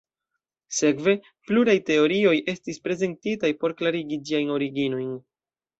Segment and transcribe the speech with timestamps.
[0.77, 1.13] Sekve,
[1.51, 5.19] pluraj teorioj estis prezentitaj por klarigi ĝiajn originojn.